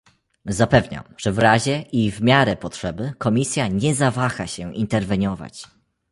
[0.45, 5.65] Zapewniam, że w razie i w miarę potrzeby Komisja nie zawaha się interweniować